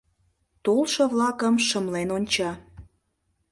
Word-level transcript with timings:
Толшо-влакым 0.63 1.55
шымлен 1.67 2.09
онча. 2.17 2.51